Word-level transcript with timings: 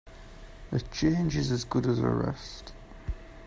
A 0.71 0.79
change 0.79 1.37
is 1.37 1.51
as 1.51 1.63
good 1.63 1.85
as 1.85 1.99
a 1.99 2.09
rest. 2.09 2.73